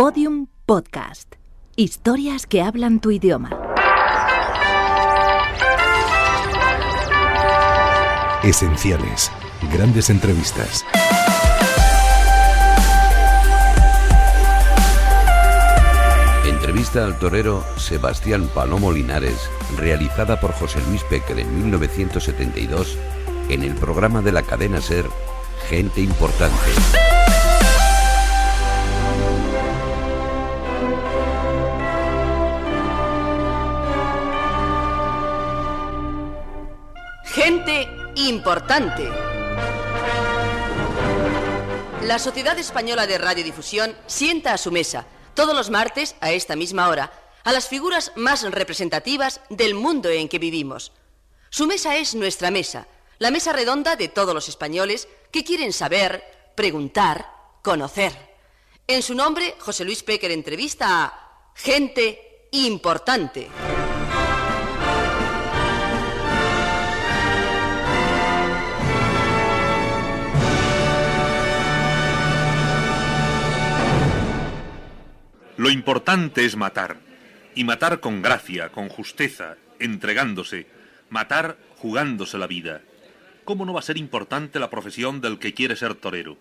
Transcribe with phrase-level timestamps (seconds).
[0.00, 1.34] Podium Podcast.
[1.76, 3.50] Historias que hablan tu idioma.
[8.42, 9.30] Esenciales.
[9.70, 10.86] Grandes entrevistas.
[16.46, 22.96] Entrevista al torero Sebastián Palomo Linares, realizada por José Luis Péquer en 1972
[23.50, 25.04] en el programa de la cadena Ser
[25.68, 27.09] Gente Importante.
[38.30, 39.08] Importante.
[42.04, 46.88] La Sociedad Española de Radiodifusión sienta a su mesa, todos los martes, a esta misma
[46.88, 47.12] hora,
[47.42, 50.92] a las figuras más representativas del mundo en que vivimos.
[51.50, 52.86] Su mesa es nuestra mesa,
[53.18, 57.26] la mesa redonda de todos los españoles que quieren saber, preguntar,
[57.62, 58.12] conocer.
[58.86, 63.50] En su nombre, José Luis Péquer entrevista a gente importante.
[75.90, 76.98] Importante es matar,
[77.56, 80.68] y matar con gracia, con justeza, entregándose,
[81.08, 82.82] matar jugándose la vida.
[83.44, 86.38] ¿Cómo no va a ser importante la profesión del que quiere ser torero?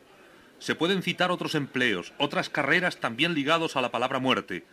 [0.60, 4.66] Se pueden citar otros empleos, otras carreras también ligados a la palabra muerte,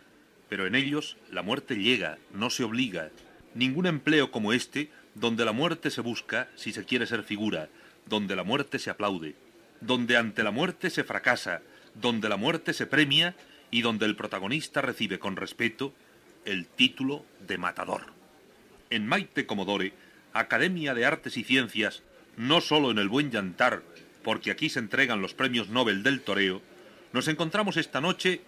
[0.47, 3.09] pero en ellos la muerte llega, no se obliga.
[3.55, 7.67] Ningún empleo como este, donde la muerte se busca si se quiere ser figura,
[8.05, 9.33] donde la muerte se aplaude,
[9.81, 11.63] donde ante la muerte se fracasa,
[11.95, 13.33] donde la muerte se premia
[13.71, 15.93] y donde el protagonista recibe con respeto
[16.45, 18.13] el título de matador.
[18.89, 19.93] En Maite Comodore,
[20.33, 22.03] Academia de Artes y Ciencias,
[22.37, 23.83] no solo en el buen llantar,
[24.23, 26.61] porque aquí se entregan los premios Nobel del toreo,
[27.13, 28.41] nos encontramos esta noche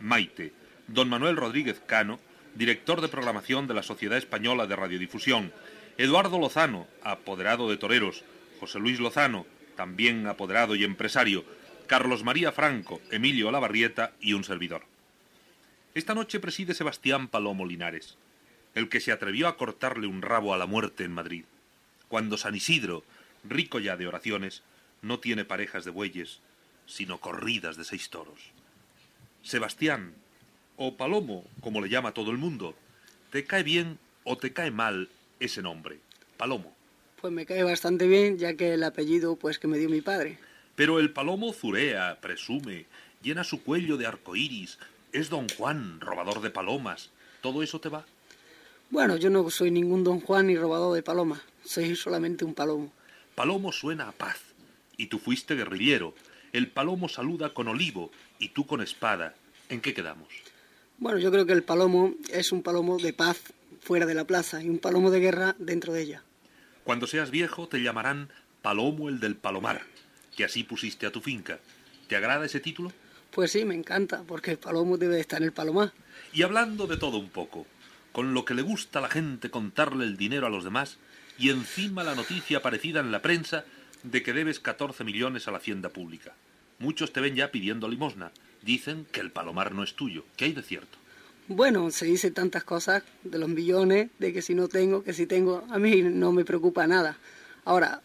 [0.00, 0.52] Maite,
[0.88, 2.20] don Manuel Rodríguez Cano,
[2.54, 5.52] director de programación de la Sociedad Española de Radiodifusión,
[5.98, 8.24] Eduardo Lozano, apoderado de toreros,
[8.60, 9.46] José Luis Lozano,
[9.76, 11.44] también apoderado y empresario,
[11.92, 14.84] Carlos María Franco, Emilio Olavarrieta y un servidor.
[15.94, 18.16] Esta noche preside Sebastián Palomo Linares,
[18.74, 21.44] el que se atrevió a cortarle un rabo a la muerte en Madrid,
[22.08, 23.04] cuando San Isidro,
[23.44, 24.62] rico ya de oraciones,
[25.02, 26.40] no tiene parejas de bueyes,
[26.86, 28.40] sino corridas de seis toros.
[29.42, 30.14] Sebastián,
[30.78, 32.74] o Palomo, como le llama todo el mundo,
[33.30, 35.10] ¿te cae bien o te cae mal
[35.40, 35.98] ese nombre?
[36.38, 36.74] Palomo.
[37.20, 40.38] Pues me cae bastante bien, ya que el apellido pues que me dio mi padre.
[40.74, 42.86] Pero el palomo zurea, presume,
[43.22, 44.78] llena su cuello de arcoíris,
[45.12, 47.10] es don Juan, robador de palomas.
[47.40, 48.06] ¿Todo eso te va?
[48.90, 52.92] Bueno, yo no soy ningún don Juan ni robador de palomas, soy solamente un palomo.
[53.34, 54.38] Palomo suena a paz,
[54.96, 56.14] y tú fuiste guerrillero.
[56.52, 59.34] El palomo saluda con olivo, y tú con espada.
[59.68, 60.28] ¿En qué quedamos?
[60.98, 63.40] Bueno, yo creo que el palomo es un palomo de paz
[63.80, 66.22] fuera de la plaza y un palomo de guerra dentro de ella.
[66.84, 68.28] Cuando seas viejo te llamarán
[68.60, 69.82] Palomo el del Palomar,
[70.36, 71.58] que así pusiste a tu finca.
[72.08, 72.92] ¿Te agrada ese título?
[73.30, 75.92] Pues sí, me encanta, porque el palomo debe estar en el palomar.
[76.32, 77.66] Y hablando de todo un poco,
[78.12, 80.98] con lo que le gusta a la gente contarle el dinero a los demás,
[81.38, 83.64] y encima la noticia aparecida en la prensa
[84.02, 86.34] de que debes 14 millones a la hacienda pública.
[86.78, 88.32] Muchos te ven ya pidiendo limosna.
[88.62, 90.24] Dicen que el palomar no es tuyo.
[90.36, 90.98] ¿Qué hay de cierto?
[91.48, 95.26] Bueno, se dice tantas cosas de los millones, de que si no tengo, que si
[95.26, 97.18] tengo, a mí no me preocupa nada.
[97.64, 98.02] Ahora,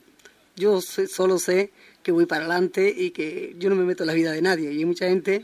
[0.56, 1.72] yo solo sé
[2.08, 4.72] que voy para adelante y que yo no me meto en la vida de nadie.
[4.72, 5.44] Y hay mucha gente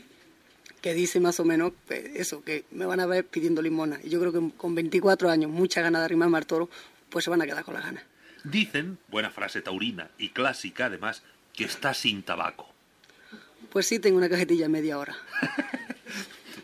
[0.80, 4.00] que dice más o menos pues, eso, que me van a ver pidiendo limona.
[4.02, 6.70] Y yo creo que con 24 años, mucha ganas de arrimar al toro,
[7.10, 8.02] pues se van a quedar con las ganas.
[8.44, 12.66] Dicen, buena frase taurina y clásica además, que está sin tabaco.
[13.68, 15.14] Pues sí, tengo una cajetilla media hora.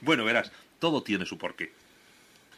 [0.03, 1.75] Bueno, verás, todo tiene su porqué.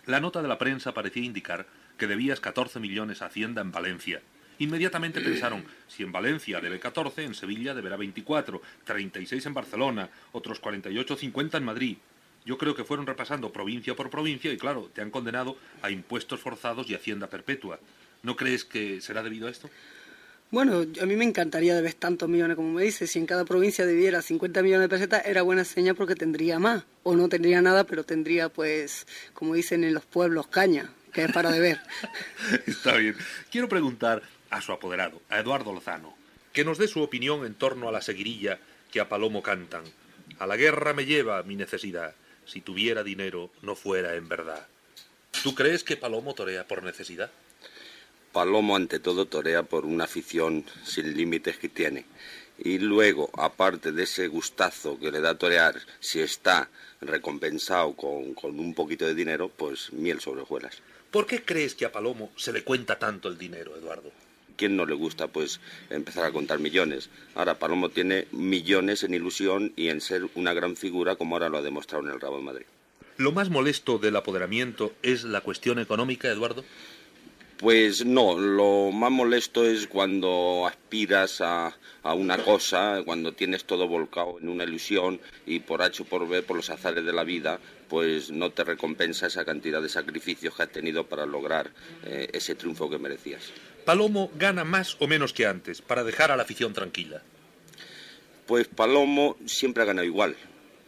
[0.06, 1.66] La nota de la prensa parecía indicar
[1.98, 4.22] que debías 14 millones a Hacienda en Valencia.
[4.62, 10.60] Inmediatamente pensaron, si en Valencia debe 14, en Sevilla deberá 24, 36 en Barcelona, otros
[10.60, 11.96] 48 50 en Madrid.
[12.44, 16.38] Yo creo que fueron repasando provincia por provincia y claro, te han condenado a impuestos
[16.38, 17.80] forzados y hacienda perpetua.
[18.22, 19.68] ¿No crees que será debido a esto?
[20.52, 23.08] Bueno, a mí me encantaría deber tantos millones como me dice.
[23.08, 26.84] Si en cada provincia debiera 50 millones de pesetas, era buena seña porque tendría más.
[27.02, 31.32] O no tendría nada, pero tendría, pues, como dicen en los pueblos, caña, que es
[31.32, 31.80] para deber.
[32.66, 33.16] Está bien.
[33.50, 36.16] Quiero preguntar a su apoderado, a Eduardo Lozano,
[36.52, 38.60] que nos dé su opinión en torno a la seguirilla
[38.92, 39.82] que a Palomo cantan.
[40.38, 42.14] A la guerra me lleva mi necesidad.
[42.46, 44.66] Si tuviera dinero, no fuera en verdad.
[45.42, 47.30] ¿Tú crees que Palomo torea por necesidad?
[48.32, 52.04] Palomo ante todo torea por una afición sin límites que tiene
[52.58, 56.68] y luego, aparte de ese gustazo que le da torear, si está
[57.00, 60.78] recompensado con, con un poquito de dinero, pues miel sobre hojuelas.
[61.10, 64.12] ¿Por qué crees que a Palomo se le cuenta tanto el dinero, Eduardo?
[64.62, 65.58] ¿Quién no le gusta pues
[65.90, 67.10] empezar a contar millones?
[67.34, 71.58] Ahora Palomo tiene millones en ilusión y en ser una gran figura como ahora lo
[71.58, 72.66] ha demostrado en el Rabo de Madrid.
[73.16, 76.64] ¿Lo más molesto del apoderamiento es la cuestión económica, Eduardo?
[77.58, 83.88] Pues no, lo más molesto es cuando aspiras a, a, una cosa, cuando tienes todo
[83.88, 87.24] volcado en una ilusión y por H o por B, por los azares de la
[87.24, 91.72] vida, pues no te recompensa esa cantidad de sacrificios que has tenido para lograr
[92.04, 93.52] eh, ese triunfo que merecías.
[93.84, 97.22] ¿Palomo gana más o menos que antes para dejar a la afición tranquila?
[98.46, 100.36] Pues Palomo siempre ha ganado igual.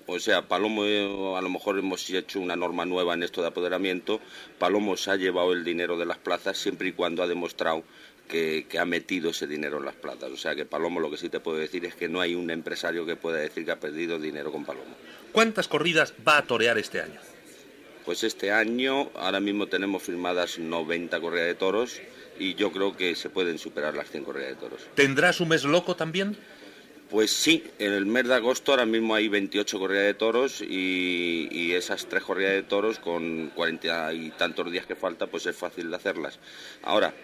[0.07, 1.03] O sea, Palomo, eh,
[1.37, 4.21] a lo mejor hemos hecho una norma nueva en esto de apoderamiento.
[4.59, 7.83] Palomo se ha llevado el dinero de las plazas siempre y cuando ha demostrado
[8.29, 10.31] que, que, ha metido ese dinero en las plazas.
[10.31, 12.51] O sea, que Palomo lo que sí te puedo decir es que no hay un
[12.51, 14.95] empresario que pueda decir que ha perdido dinero con Palomo.
[15.33, 17.19] ¿Cuántas corridas va a torear este año?
[18.05, 22.01] Pues este año ahora mismo tenemos firmadas 90 corridas de toros
[22.39, 24.81] y yo creo que se pueden superar las 100 corridas de toros.
[24.95, 26.37] ¿Tendrás un mes loco también?
[27.11, 31.49] Pues sí, en el mes de agosto ahora mismo hay 28 corridas de toros y,
[31.51, 35.57] y, esas tres corridas de toros con 40 y tantos días que falta, pues es
[35.57, 36.39] fácil de hacerlas.
[36.83, 37.15] Ahora,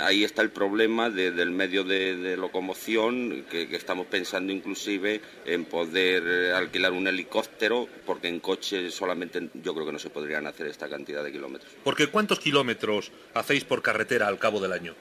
[0.00, 5.20] ahí está el problema de, del medio de, de locomoción, que, que, estamos pensando inclusive
[5.44, 10.46] en poder alquilar un helicóptero, porque en coche solamente yo creo que no se podrían
[10.46, 11.72] hacer esta cantidad de kilómetros.
[11.84, 14.94] Porque ¿cuántos kilómetros hacéis por carretera al cabo del año?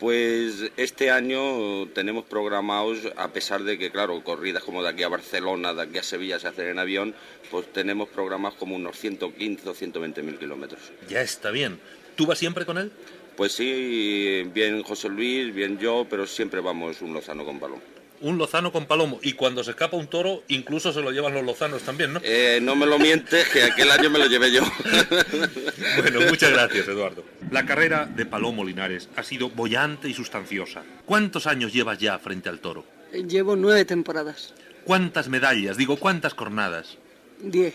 [0.00, 5.08] Pues este año tenemos programados, a pesar de que, claro, corridas como de aquí a
[5.08, 7.14] Barcelona, de aquí a Sevilla se hacen en avión,
[7.50, 10.80] pues tenemos programados como unos 115 o 120 mil kilómetros.
[11.08, 11.78] Ya está bien.
[12.16, 12.92] ¿Tú vas siempre con él?
[13.36, 17.82] Pues sí, bien José Luis, bien yo, pero siempre vamos un lozano con palomo.
[18.20, 19.18] Un lozano con palomo.
[19.22, 22.20] Y cuando se escapa un toro, incluso se lo llevan los lozanos también, ¿no?
[22.22, 24.62] Eh, no me lo mientes, que aquel año me lo llevé yo.
[25.98, 27.24] bueno, muchas gracias, Eduardo.
[27.50, 30.84] La carrera de Palomo Linares ha sido bollante y sustanciosa.
[31.04, 32.84] ¿Cuántos años llevas ya frente al toro?
[33.12, 34.54] Llevo nueve temporadas.
[34.84, 35.76] ¿Cuántas medallas?
[35.76, 36.98] Digo, ¿cuántas cornadas?
[37.40, 37.74] Diez.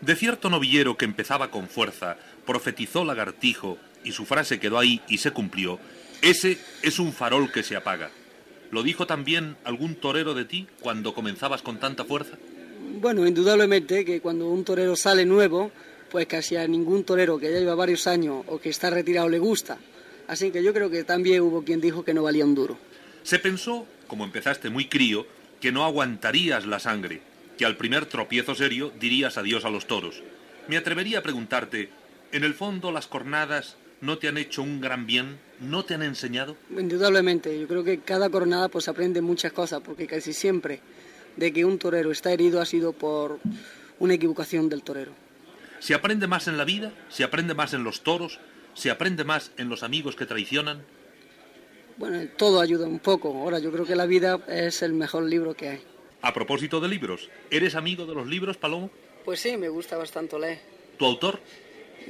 [0.00, 2.16] De cierto novillero que empezaba con fuerza,
[2.46, 5.78] profetizó lagartijo y su frase quedó ahí y se cumplió,
[6.22, 8.10] ese es un farol que se apaga.
[8.70, 12.36] ¿Lo dijo también algún torero de ti cuando comenzabas con tanta fuerza?
[13.00, 15.72] Bueno, indudablemente que cuando un torero sale nuevo,
[16.10, 19.38] pues casi a ningún torero que ya lleva varios años o que está retirado le
[19.38, 19.78] gusta.
[20.28, 22.78] Así que yo creo que también hubo quien dijo que no valía un duro.
[23.22, 25.26] Se pensó, como empezaste muy crío,
[25.60, 27.20] que no aguantarías la sangre,
[27.58, 30.22] que al primer tropiezo serio dirías adiós a los toros.
[30.68, 31.90] Me atrevería a preguntarte,
[32.32, 35.38] ¿en el fondo las cornadas no te han hecho un gran bien?
[35.60, 36.56] ¿No te han enseñado?
[36.76, 40.80] Indudablemente, yo creo que cada cornada pues aprende muchas cosas, porque casi siempre
[41.36, 43.38] de que un torero está herido ha sido por
[43.98, 45.12] una equivocación del torero.
[45.78, 46.92] ¿Se aprende más en la vida?
[47.08, 48.38] ¿Se aprende más en los toros?
[48.74, 50.82] ¿Se aprende más en los amigos que traicionan?
[51.96, 53.28] Bueno, todo ayuda un poco.
[53.28, 55.80] Ahora yo creo que la vida es el mejor libro que hay.
[56.22, 58.90] A propósito de libros, ¿eres amigo de los libros, Palomo?
[59.24, 60.60] Pues sí, me gusta bastante leer.
[60.98, 61.40] ¿Tu autor?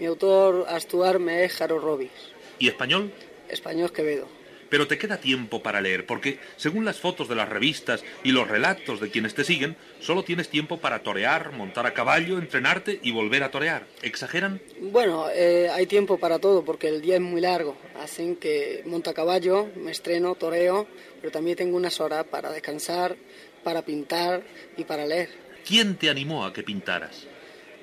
[0.01, 2.11] Mi autor actuar me es Jaro Robis.
[2.59, 3.13] ¿Y español?
[3.51, 4.27] Español Quevedo.
[4.71, 8.49] Pero te queda tiempo para leer, porque según las fotos de las revistas y los
[8.49, 13.11] relatos de quienes te siguen, solo tienes tiempo para torear, montar a caballo, entrenarte y
[13.11, 13.89] volver a torear.
[14.01, 14.63] ¿Exageran?
[14.81, 17.77] Bueno, eh, hay tiempo para todo, porque el día es muy largo.
[18.01, 20.87] Así que monto a caballo, me estreno, toreo,
[21.21, 23.17] pero también tengo unas horas para descansar,
[23.63, 24.45] para pintar
[24.79, 25.29] y para leer.
[25.67, 27.27] ¿Quién te animó a que pintaras?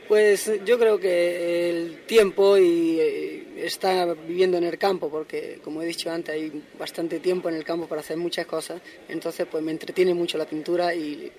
[0.07, 5.81] Pues yo creo que el tiempo y eh, estar viviendo en el campo, porque como
[5.81, 9.61] he dicho antes hay bastante tiempo en el campo para hacer muchas cosas, entonces pues
[9.63, 11.29] me entretiene mucho la pintura y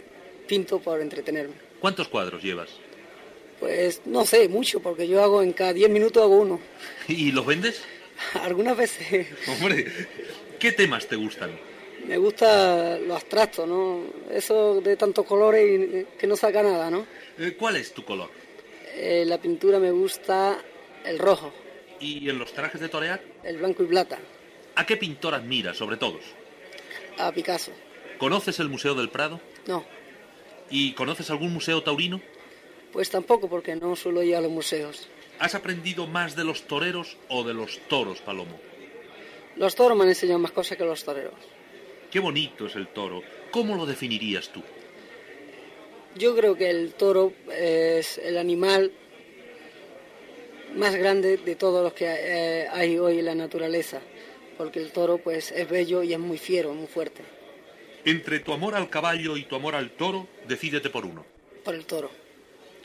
[0.46, 1.54] pinto por entretenerme.
[1.80, 2.68] ¿Cuántos cuadros llevas?
[3.58, 6.60] Pues no sé, mucho, porque yo hago en cada 10 minutos hago uno.
[7.08, 7.82] ¿Y los vendes?
[8.42, 9.28] Algunas veces.
[9.48, 9.86] Hombre,
[10.58, 11.50] ¿qué temas te gustan?
[12.06, 14.02] Me gusta lo abstracto, ¿no?
[14.30, 17.06] Eso de tantos colores y que no saca nada, ¿no?
[17.58, 18.30] ¿Cuál es tu color?
[19.00, 20.58] Eh, la pintura me gusta
[21.04, 21.52] el rojo.
[22.00, 23.22] ¿Y en los trajes de torear?
[23.44, 24.18] El blanco y plata.
[24.74, 26.24] ¿A qué pintor admiras sobre todos?
[27.16, 27.70] A Picasso.
[28.18, 29.40] ¿Conoces el Museo del Prado?
[29.68, 29.84] No.
[30.68, 32.20] ¿Y conoces algún museo taurino?
[32.92, 35.08] Pues tampoco, porque no suelo ir a los museos.
[35.38, 38.58] ¿Has aprendido más de los toreros o de los toros, Palomo?
[39.54, 41.38] Los toros me han enseñado más cosas que los toreros.
[42.10, 43.22] Qué bonito es el toro.
[43.52, 44.60] ¿Cómo lo definirías tú?
[46.18, 48.90] Yo creo que el toro es el animal
[50.74, 54.00] más grande de todos los que eh, hay hoy en la naturaleza,
[54.56, 57.22] porque el toro pues es bello y es muy fiero, muy fuerte.
[58.04, 61.24] Entre tu amor al caballo y tu amor al toro, decídete por uno.
[61.64, 62.10] Por el toro.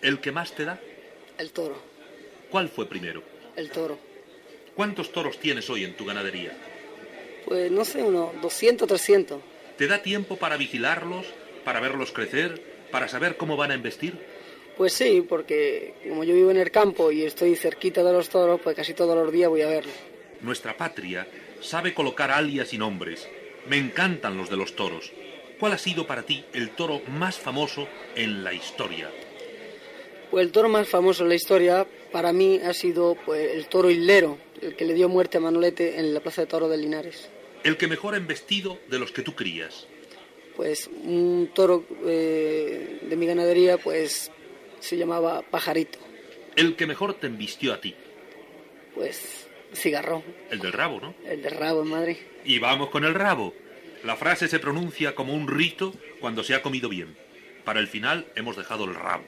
[0.01, 0.79] ¿El que más te da?
[1.39, 1.77] El toro.
[2.51, 3.23] ¿Cuál fue primero?
[3.55, 3.97] El toro.
[4.75, 6.55] ¿Cuántos toros tienes hoy en tu ganadería?
[7.45, 9.41] Pues no sé, unos 200, 300.
[9.75, 11.25] ¿Te da tiempo para vigilarlos,
[11.63, 14.13] para verlos crecer, para saber cómo van a embestir?
[14.77, 18.61] Pues sí, porque como yo vivo en el campo y estoy cerquita de los toros,
[18.61, 19.95] pues casi todos los días voy a verlos.
[20.41, 21.27] Nuestra patria
[21.59, 23.27] sabe colocar alias y nombres.
[23.67, 25.11] Me encantan los de los toros.
[25.59, 29.09] ¿Cuál ha sido para ti el toro más famoso en la historia?
[30.29, 33.89] Pues el toro más famoso en la historia para mí ha sido pues, el toro
[33.89, 37.27] hilero, el que le dio muerte a Manolete en la Plaza de Toro de Linares.
[37.63, 39.87] El que mejor ha embestido de los que tú crías.
[40.55, 44.31] Pues un toro eh, de mi ganadería pues
[44.79, 45.99] se llamaba Pajarito.
[46.55, 47.95] El que mejor te embistió a ti.
[48.93, 50.23] Pues cigarrón.
[50.51, 51.15] El del rabo, ¿no?
[51.25, 52.17] El del rabo en Madrid.
[52.45, 53.53] Y vamos con el rabo.
[54.03, 57.15] La frase se pronuncia como un rito cuando se ha comido bien.
[57.63, 59.23] Para el final hemos dejado el rabo.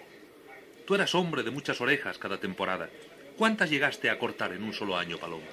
[0.86, 2.90] Tú eras hombre de muchas orejas cada temporada.
[3.38, 5.46] ¿Cuántas llegaste a cortar en un solo año, Paloma?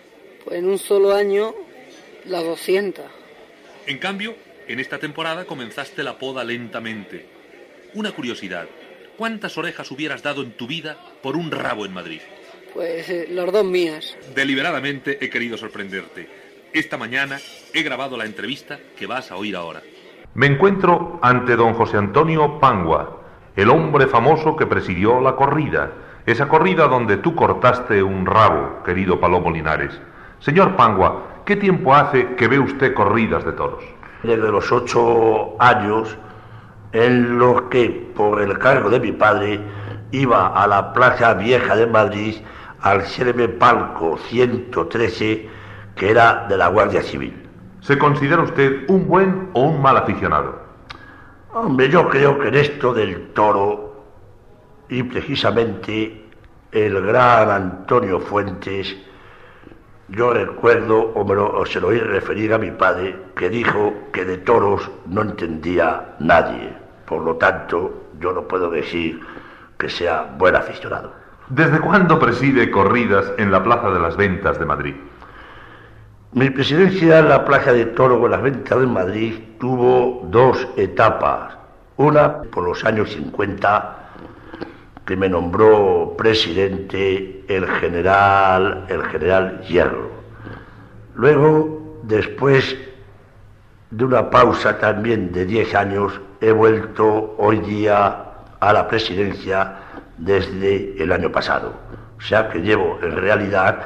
[0.44, 1.54] Pues en un solo año
[2.24, 3.04] las 200.
[3.86, 4.36] En cambio,
[4.68, 7.26] en esta temporada comenzaste la poda lentamente.
[7.94, 8.66] Una curiosidad.
[9.16, 12.20] ¿Cuántas orejas hubieras dado en tu vida por un rabo en Madrid?
[12.74, 14.16] Pues eh, los dos mías.
[14.34, 16.28] Deliberadamente he querido sorprenderte.
[16.72, 17.38] Esta mañana
[17.74, 19.82] he grabado la entrevista que vas a oír ahora.
[20.34, 23.20] Me encuentro ante don José Antonio Pangua,
[23.54, 25.92] el hombre famoso que presidió la corrida,
[26.24, 30.00] esa corrida donde tú cortaste un rabo, querido Palomo Linares.
[30.38, 33.84] Señor Pangua, ¿qué tiempo hace que ve usted corridas de toros?
[34.22, 36.16] Desde los ocho años
[36.92, 39.60] en los que, por el cargo de mi padre,
[40.12, 42.36] iba a la Plaza Vieja de Madrid
[42.82, 45.48] al célebre palco 113,
[45.96, 47.48] que era de la Guardia Civil.
[47.80, 50.60] ¿Se considera usted un buen o un mal aficionado?
[51.52, 54.04] Hombre, yo creo que en esto del toro,
[54.88, 56.26] y precisamente
[56.70, 58.96] el gran Antonio Fuentes,
[60.12, 63.94] yo recuerdo, o, me lo, o se lo oí referir a mi padre, que dijo
[64.12, 66.74] que de toros no entendía nadie.
[67.06, 69.20] Por lo tanto, yo no puedo decir
[69.78, 71.12] que sea buen aficionado.
[71.48, 74.94] ¿Desde cuándo preside corridas en la Plaza de las Ventas de Madrid?
[76.32, 81.56] Mi presidencia en la Plaza de Toro en las Ventas de Madrid tuvo dos etapas.
[81.96, 84.01] Una por los años 50,
[85.04, 90.10] que me nombró presidente el general, el general Hierro.
[91.14, 92.76] Luego, después
[93.90, 98.24] de una pausa también de 10 años, he vuelto hoy día
[98.60, 99.76] a la presidencia
[100.18, 101.74] desde el año pasado.
[102.16, 103.82] O sea que llevo en realidad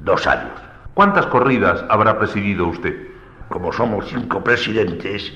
[0.00, 0.52] dos años.
[0.94, 3.08] ¿Cuántas corridas habrá presidido usted?
[3.50, 5.32] Como somos cinco presidentes,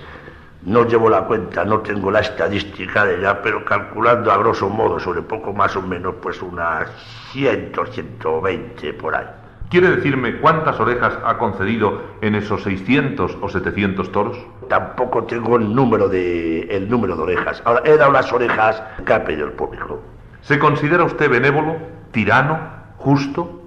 [0.63, 5.01] no llevo la cuenta, no tengo la estadística de ella, pero calculando a grosso modo,
[5.01, 6.89] sobre poco más o menos, pues unas
[7.33, 9.27] 100, 120 por ahí.
[9.71, 14.37] ¿Quiere decirme cuántas orejas ha concedido en esos 600 o 700 toros?
[14.69, 17.63] Tampoco tengo el número de, el número de orejas.
[17.65, 20.03] Ahora, he dado las orejas que ha pedido el público.
[20.43, 21.77] ¿Se considera usted benévolo,
[22.11, 22.59] tirano,
[22.97, 23.63] justo?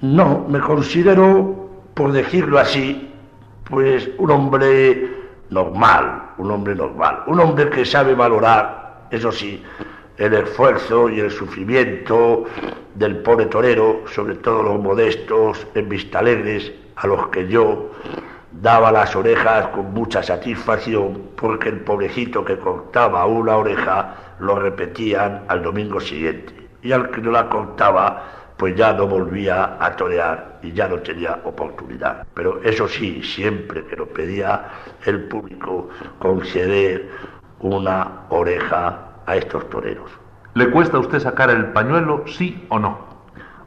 [0.00, 3.12] No, me considero, por decirlo así,
[3.68, 5.13] pues un hombre
[5.54, 9.62] normal, un hombre normal, un hombre que sabe valorar, eso sí,
[10.16, 12.44] el esfuerzo y el sufrimiento
[12.94, 17.90] del pobre torero, sobre todo los modestos en Vistalegres, a los que yo
[18.52, 25.44] daba las orejas con mucha satisfacción, porque el pobrecito que cortaba una oreja lo repetían
[25.48, 30.58] al domingo siguiente, y al que no la cortaba, pues ya no volvía a torear
[30.62, 32.26] y ya no tenía oportunidad.
[32.34, 34.64] Pero eso sí, siempre que lo pedía
[35.04, 37.10] el público, conceder
[37.60, 40.10] una oreja a estos toreros.
[40.54, 43.14] ¿Le cuesta a usted sacar el pañuelo, sí o no?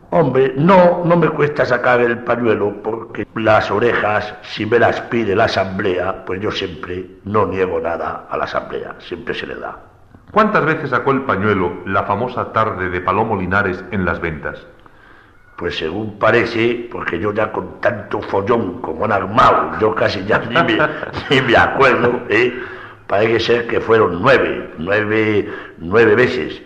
[0.10, 5.36] Hombre, no, no me cuesta sacar el pañuelo porque las orejas, si me las pide
[5.36, 9.78] la asamblea, pues yo siempre no niego nada a la asamblea, siempre se le da.
[10.32, 14.66] ¿Cuántas veces sacó el pañuelo la famosa tarde de Palomo Linares en las ventas?
[15.58, 20.38] Pues según parece, porque yo ya con tanto follón como han armado, yo casi ya
[21.30, 22.54] ni me, acuerdo, ¿eh?
[23.08, 26.62] parece ser que fueron nueve, nueve, nueve veces,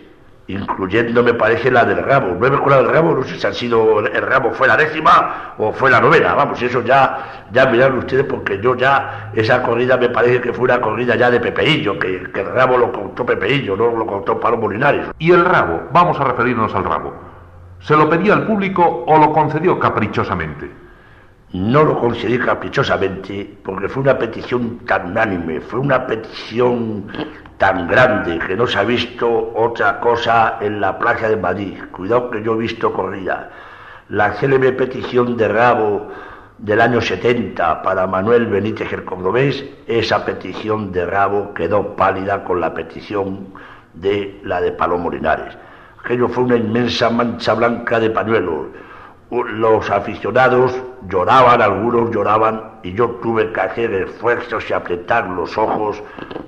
[0.46, 2.36] incluyendo me parece la del rabo.
[2.38, 5.54] Nueve con la del rabo, no sé si han sido, el rabo fue la décima
[5.56, 9.96] o fue la novena, vamos, eso ya, ya miran ustedes porque yo ya, esa corrida
[9.96, 13.74] me parece que fue una corrida ya de Pepeillo, que, el rabo lo contó Pepeillo,
[13.74, 15.06] no lo contó Palomo Linares.
[15.18, 15.88] ¿Y el rabo?
[15.92, 17.31] Vamos a referirnos al rabo.
[17.82, 20.82] ¿Se lo pedía al público o lo concedió caprichosamente?
[21.52, 27.06] no lo conseguí caprichosamente porque fue una petición tan unánime, fue una petición
[27.58, 31.76] tan grande que no se ha visto otra cosa en la playa de Madrid.
[31.92, 33.50] Cuidado que yo he visto corrida.
[34.08, 36.08] La célebre petición de Rabo
[36.58, 42.60] del año 70 para Manuel Benítez el Cordobés, esa petición de Rabo quedó pálida con
[42.60, 43.48] la petición
[43.92, 45.56] de la de Palomo Linares.
[46.04, 48.66] Aquello fue una inmensa mancha blanca de pañuelos.
[49.30, 50.76] Los aficionados
[51.08, 56.02] lloraban, algunos lloraban, y yo tuve que hacer esfuerzos y apretar los ojos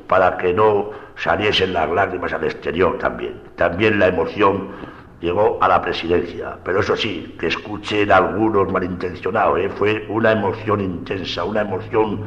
[0.09, 3.41] para que no saliesen las lágrimas al exterior también.
[3.55, 4.71] También la emoción
[5.21, 6.59] llegó a la presidencia.
[6.65, 9.71] Pero eso sí, que escuchen algunos malintencionados, ¿eh?
[9.71, 12.23] fue una emoción intensa, una emoción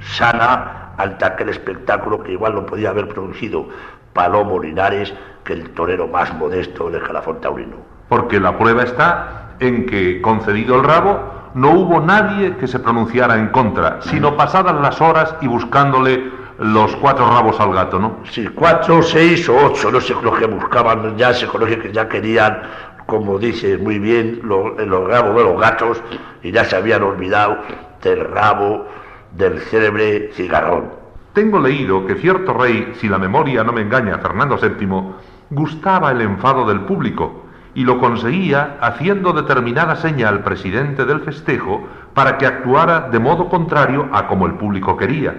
[0.00, 3.68] sana ante aquel espectáculo que igual no podía haber producido
[4.12, 7.76] Palomo Linares que el torero más modesto del Jalafón taurino.
[8.08, 11.18] Porque la prueba está en que, concedido el rabo,
[11.54, 16.94] no hubo nadie que se pronunciara en contra, sino pasadas las horas y buscándole los
[16.96, 18.18] cuatro rabos al gato, ¿no?
[18.30, 22.08] Sí, cuatro, seis o ocho, no sé lo que buscaban, ya se conoce que ya
[22.08, 22.62] querían,
[23.06, 26.02] como dice muy bien, los, los rabos de los gatos
[26.42, 27.58] y ya se habían olvidado
[28.02, 28.86] del rabo
[29.32, 31.02] del célebre cigarrón.
[31.32, 35.14] Tengo leído que cierto rey, si la memoria no me engaña, Fernando VII,
[35.54, 37.44] gustaba el enfado del público
[37.74, 43.48] y lo conseguía haciendo determinada seña al presidente del festejo para que actuara de modo
[43.48, 45.34] contrario a como el público quería.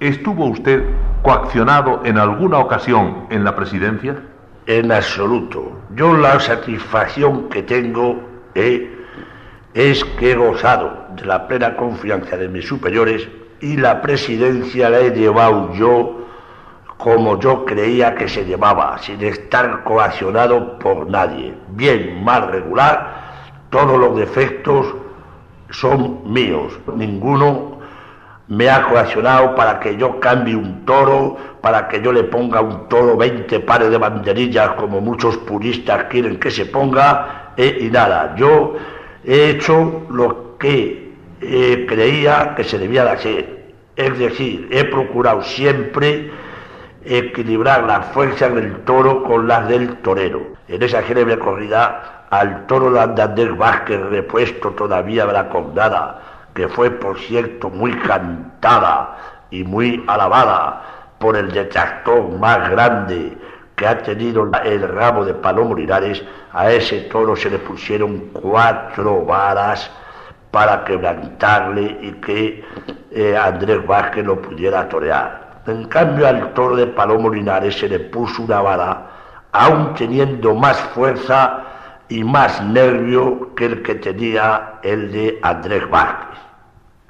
[0.00, 0.84] ¿Estuvo usted
[1.22, 4.16] coaccionado en alguna ocasión en la presidencia?
[4.66, 5.78] En absoluto.
[5.94, 8.20] Yo la satisfacción que tengo
[8.54, 8.90] eh,
[9.74, 13.28] es que he gozado de la plena confianza de mis superiores
[13.60, 16.23] y la presidencia la he llevado yo
[17.04, 21.52] como yo creía que se llevaba, sin estar coaccionado por nadie.
[21.72, 24.86] Bien, mal, regular, todos los defectos
[25.68, 26.72] son míos.
[26.96, 27.78] Ninguno
[28.48, 32.88] me ha coaccionado para que yo cambie un toro, para que yo le ponga un
[32.88, 38.34] toro 20 pares de banderillas como muchos puristas quieren que se ponga, eh, y nada,
[38.34, 38.76] yo
[39.22, 43.64] he hecho lo que eh, creía que se debía de hacer.
[43.94, 46.30] Es decir, he procurado siempre
[47.04, 50.54] equilibrar las fuerzas del toro con las del torero.
[50.68, 56.20] En esa célebre corrida, al toro de Andrés Vázquez repuesto todavía de la condada,
[56.54, 59.16] que fue por cierto muy cantada
[59.50, 60.82] y muy alabada
[61.18, 63.36] por el detractor más grande
[63.76, 69.24] que ha tenido el ramo de Palomo Linares, a ese toro se le pusieron cuatro
[69.24, 69.90] varas
[70.50, 72.64] para quebrantarle y que
[73.10, 75.43] eh, Andrés Vázquez lo pudiera torear.
[75.66, 79.06] En cambio al toro de Palomo Linares se le puso una vara,
[79.52, 81.64] aún teniendo más fuerza
[82.08, 86.38] y más nervio que el que tenía el de Andrés Vázquez.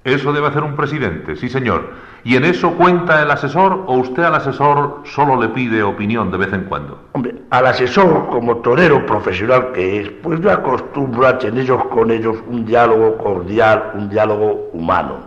[0.05, 1.95] Eso debe hacer un presidente, sí señor.
[2.25, 6.39] ¿Y en eso cuenta el asesor o usted al asesor solo le pide opinión de
[6.39, 7.09] vez en cuando?
[7.13, 12.37] Hombre, al asesor, como torero profesional que es, pues yo acostumbro a tener con ellos
[12.47, 15.21] un diálogo cordial, un diálogo humano.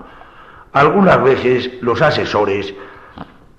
[0.73, 2.73] Algunas veces los asesores,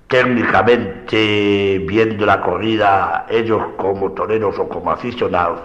[0.09, 5.61] técnicamente viendo la corrida, ellos como toreros o como aficionados,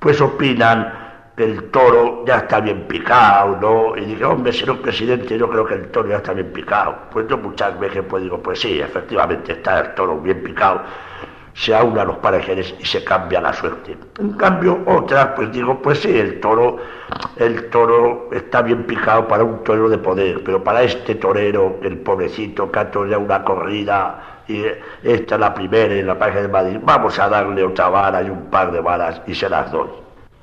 [0.00, 3.96] pues opinan el toro ya está bien picado, ¿no?
[3.96, 6.96] Y dije, hombre, señor presidente, yo creo que el toro ya está bien picado.
[7.10, 10.82] Pues yo muchas veces pues digo, pues sí, efectivamente está el toro bien picado,
[11.54, 13.96] se aunan los parejeres y se cambia la suerte.
[14.18, 16.78] En cambio, otras, pues digo, pues sí, el toro,
[17.36, 21.98] el toro está bien picado para un torero de poder, pero para este torero, el
[21.98, 24.62] pobrecito que ha toreado una corrida y
[25.02, 28.28] esta es la primera en la página de Madrid, vamos a darle otra vara y
[28.28, 29.88] un par de varas y se las doy.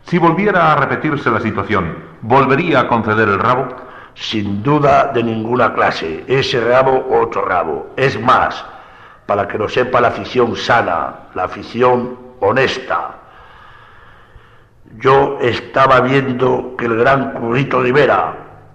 [0.04, 3.68] Si volviera a repetirse la situación, ¿volvería a conceder el rabo?
[4.14, 6.24] Sin duda de ninguna clase.
[6.28, 7.92] Ese rabo, otro rabo.
[7.96, 8.66] Es más,
[9.32, 13.12] para que lo sepa la afición sana, la afición honesta.
[14.98, 18.34] Yo estaba viendo que el gran Currito Rivera,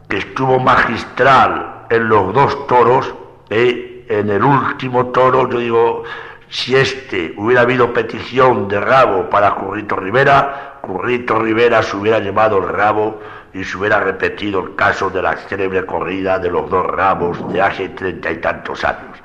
[0.08, 3.14] que estuvo magistral en los dos toros,
[3.50, 6.04] eh, en el último toro, yo digo,
[6.48, 12.56] si este hubiera habido petición de rabo para Currito Rivera, Currito Rivera se hubiera llevado
[12.56, 13.20] el rabo
[13.52, 17.60] y se hubiera repetido el caso de la célebre corrida de los dos rabos de
[17.60, 19.18] hace treinta y tantos años.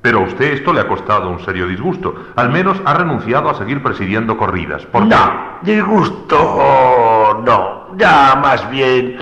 [0.00, 2.14] Pero a usted esto le ha costado un serio disgusto.
[2.36, 4.84] Al menos ha renunciado a seguir presidiendo corridas.
[4.86, 7.88] ¿Por no, disgusto no.
[7.96, 9.18] Ya más bien,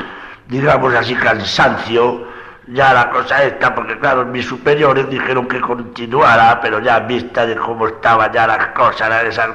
[0.48, 2.26] digamos así, cansancio.
[2.68, 7.46] Ya la cosa está, porque claro, mis superiores dijeron que continuara, pero ya en vista
[7.46, 9.08] de cómo estaban ya las cosas,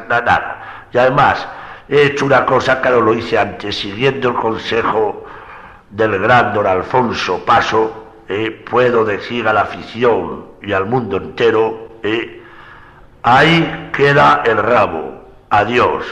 [0.07, 0.87] nada.
[0.93, 1.45] Y además,
[1.91, 5.25] He hecho una cosa no lo hice antes, siguiendo el consejo
[5.89, 8.00] del gran don Alfonso Paso,
[8.33, 12.41] eh, puedo decir a la afición y al mundo entero, eh,
[13.23, 15.25] ahí queda el rabo.
[15.49, 16.05] Adiós.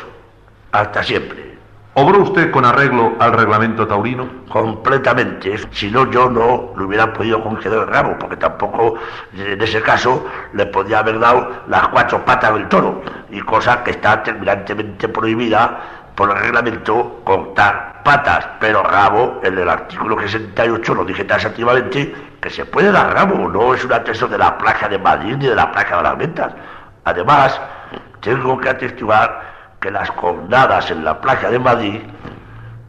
[0.74, 1.50] Hasta siempre.
[1.94, 4.28] ¿Obró usted con arreglo al reglamento taurino?
[4.50, 5.58] Completamente.
[5.72, 8.96] Si no, yo no le hubiera podido conceder el rabo, porque tampoco
[9.34, 13.02] en ese caso le podía haber dado las cuatro patas del toro,
[13.32, 19.70] y cosa que está terminantemente prohibida por el reglamento cortar patas, pero rabo, en el
[19.70, 24.38] artículo 68 lo dije taxativamente, que se puede dar rabo, no es un ateso de
[24.38, 26.52] la placa de Madrid ni de la placa de las ventas.
[27.06, 27.62] Además,
[28.20, 32.02] tengo que atestiguar que las cornadas en la placa de Madrid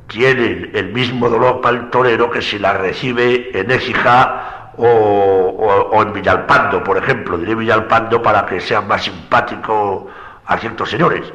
[0.09, 6.13] tienen el mismo dolor para el torero que si las recibe en Écija o, en
[6.13, 7.39] Villalpando, por ejemplo.
[7.39, 10.09] Diré Villalpando para que sea más simpático
[10.47, 11.33] a ciertos señores.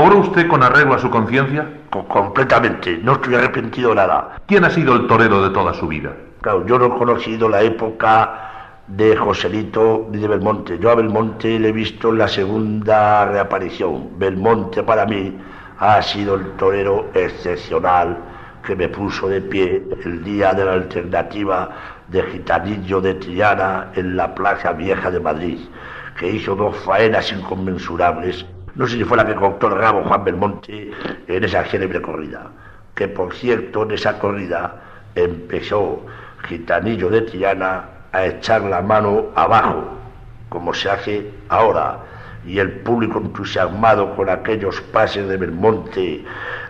[0.00, 1.66] ¿Obró usted con arreglo a su conciencia?
[1.90, 4.36] completamente, no estoy arrepentido de nada.
[4.46, 6.14] ¿Quién ha sido el torero de toda su vida?
[6.40, 10.78] Claro, yo no he conocido la época de Joselito ni de Belmonte.
[10.78, 14.10] Yo a Belmonte le he visto en la segunda reaparición.
[14.18, 15.36] Belmonte para mí
[15.80, 18.18] ha sido el torero excepcional
[18.64, 21.70] que me puso de pie el día de la alternativa
[22.06, 25.58] de Gitanillo de Triana en la Plaza Vieja de Madrid,
[26.16, 28.46] que hizo dos faenas inconmensurables
[28.78, 30.92] no sé si fue la que cortó el Juan Belmonte
[31.26, 32.46] en esa célebre corrida.
[32.94, 34.76] Que por cierto, en esa corrida
[35.16, 36.06] empezó
[36.48, 39.84] Gitanillo de Triana a echar la mano abajo,
[40.48, 41.98] como se hace ahora,
[42.46, 46.24] y el público entusiasmado con aquellos pases de Belmonte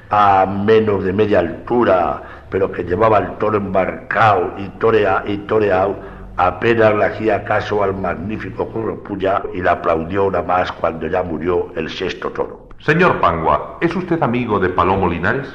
[0.09, 5.97] a menos de media altura, pero que llevaba el toro embarcado y, torea, y toreado,
[6.39, 11.73] apenas le hacía caso al magnífico Curropuya y le aplaudió nada más cuando ya murió
[11.75, 12.69] el sexto toro.
[12.79, 15.49] Señor Pangua, ¿es usted amigo de Palomo Linares?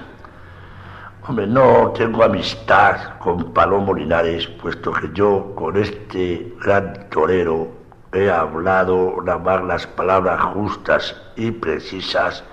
[1.26, 7.70] Hombre, no tengo amistad con Palomo Linares, puesto que yo con este gran torero
[8.12, 12.44] he hablado nada más las palabras justas y precisas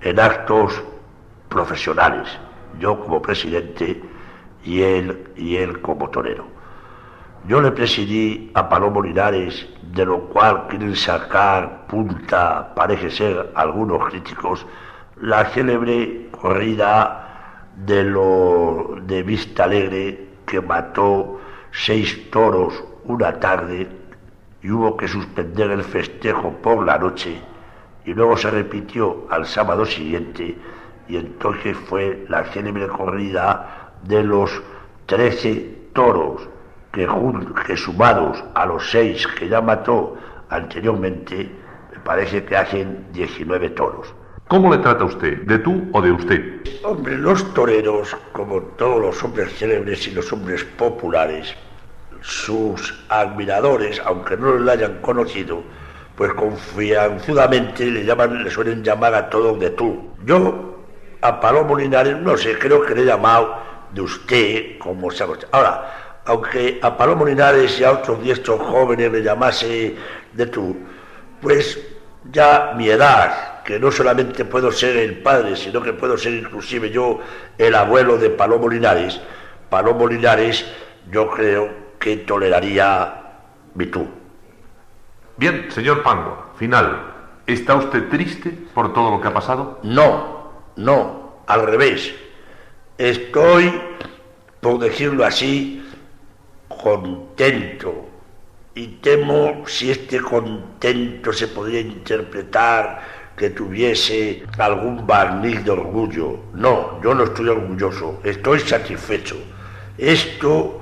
[0.00, 0.82] en actos
[1.50, 2.28] profesionales.
[2.80, 4.02] Yo como presidente
[4.64, 6.57] y él y él como torero.
[7.46, 14.06] Yo le presidí a Palomo Linares, de lo cual quieren sacar punta, parece ser, algunos
[14.08, 14.66] críticos,
[15.20, 23.88] la célebre corrida de, lo, de Vista Alegre que mató seis toros una tarde
[24.62, 27.40] y hubo que suspender el festejo por la noche
[28.04, 30.56] y luego se repitió al sábado siguiente
[31.08, 34.50] y entonces fue la célebre corrida de los
[35.06, 36.48] trece toros
[37.66, 40.16] que, sumados a los seis que ya mató
[40.48, 41.50] anteriormente,
[41.92, 44.14] me parece que hacen 19 toros.
[44.48, 45.42] ¿Cómo le trata usted?
[45.42, 46.60] ¿De tú o de usted?
[46.82, 51.54] Hombre, los toreros, como todos los hombres célebres y los hombres populares,
[52.22, 55.62] sus admiradores, aunque no lo hayan conocido,
[56.16, 60.14] pues confianzudamente le llaman, le suelen llamar a todos de tú.
[60.24, 60.78] Yo
[61.20, 63.56] a Palomo Linares, no sé, creo que le he llamado
[63.92, 69.22] de usted, como se Ahora, aunque a Palomo Linares y a otros diestros jóvenes le
[69.22, 69.96] llamase
[70.34, 70.76] de tú,
[71.40, 71.80] pues
[72.30, 76.90] ya mi edad, que no solamente puedo ser el padre, sino que puedo ser inclusive
[76.90, 77.20] yo
[77.56, 79.18] el abuelo de Palomo Linares,
[79.70, 80.70] Palomo Linares
[81.10, 83.22] yo creo que toleraría
[83.74, 84.06] mi tú.
[85.38, 87.14] Bien, señor Pango, final.
[87.46, 89.80] ¿Está usted triste por todo lo que ha pasado?
[89.82, 92.14] No, no, al revés.
[92.98, 93.80] Estoy,
[94.60, 95.87] por decirlo así,
[96.88, 98.08] contento.
[98.74, 103.00] Y temo si este contento se podría interpretar
[103.36, 106.38] que tuviese algún barniz de orgullo.
[106.54, 109.36] No, yo no estoy orgulloso, estoy satisfecho.
[109.98, 110.80] Esto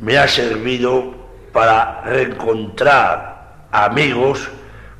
[0.00, 1.14] me ha servido
[1.52, 4.48] para reencontrar amigos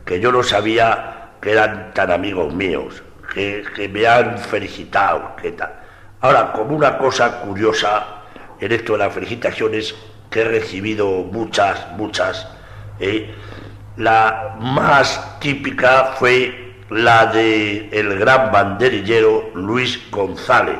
[0.04, 5.36] que yo no sabía que eran tan amigos míos, que, que me han felicitado.
[5.36, 5.72] Que tal.
[6.20, 8.20] Ahora, como una cosa curiosa
[8.60, 9.94] en esto de las felicitaciones,
[10.30, 12.48] que he recibido muchas, muchas.
[13.00, 13.34] ¿eh?
[13.96, 20.78] La más típica fue la de el gran banderillero Luis González.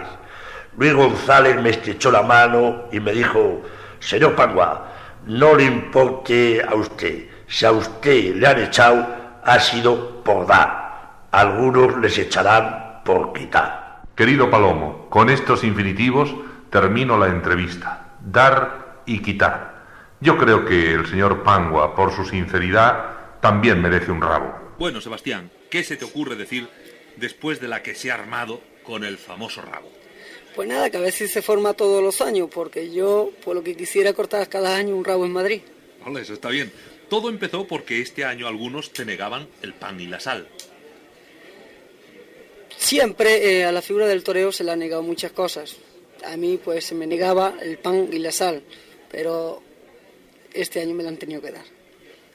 [0.77, 3.63] Luis González me estrechó la mano y me dijo,
[3.99, 4.89] señor Pangua,
[5.27, 9.07] no le importe a usted, si a usted le han echado,
[9.45, 11.27] ha sido por dar.
[11.33, 14.03] Algunos les echarán por quitar.
[14.15, 16.35] Querido Palomo, con estos infinitivos
[16.71, 18.15] termino la entrevista.
[18.21, 19.81] Dar y quitar.
[20.21, 24.75] Yo creo que el señor Pangua, por su sinceridad, también merece un rabo.
[24.79, 26.69] Bueno, Sebastián, ¿qué se te ocurre decir
[27.17, 29.91] después de la que se ha armado con el famoso rabo?
[30.55, 33.77] Pues nada, que a veces se forma todos los años, porque yo, por lo que
[33.77, 35.63] quisiera cortar cada año un rabo en Madrid.
[36.05, 36.73] Vale, eso está bien.
[37.09, 40.47] Todo empezó porque este año algunos te negaban el pan y la sal.
[42.77, 45.77] Siempre eh, a la figura del toreo se le han negado muchas cosas.
[46.25, 48.63] A mí pues se me negaba el pan y la sal,
[49.11, 49.63] pero
[50.53, 51.65] este año me la han tenido que dar.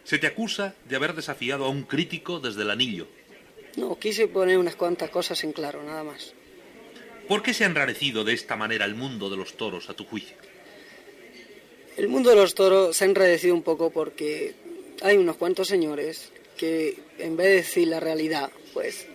[0.03, 3.07] Se te acusa de haber desafiado a un crítico desde el anillo.
[3.77, 6.33] No, quise poner unas cuantas cosas en claro, nada más.
[7.27, 10.05] ¿Por qué se ha enrarecido de esta manera el mundo de los toros, a tu
[10.05, 10.37] juicio?
[11.97, 14.53] El mundo de los toros se ha enrarecido un poco porque
[15.01, 19.07] hay unos cuantos señores que en vez de decir la realidad, pues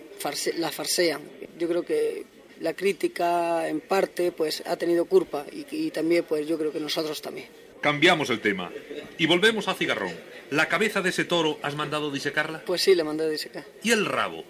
[0.57, 1.21] la farsean.
[1.57, 2.25] Yo creo que
[2.61, 6.79] la crítica en parte pues ha tenido culpa y, y también pues yo creo que
[6.79, 7.47] nosotros también.
[7.81, 8.71] Cambiamos el tema
[9.17, 10.13] y volvemos a Cigarrón.
[10.51, 12.63] ¿La cabeza de ese toro has mandado disecarla?
[12.65, 13.65] Pues sí, la mandé a disecar.
[13.83, 14.43] ¿Y el rabo?